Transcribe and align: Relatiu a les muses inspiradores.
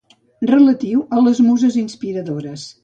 Relatiu 0.51 1.03
a 1.19 1.23
les 1.27 1.43
muses 1.51 1.81
inspiradores. 1.87 2.69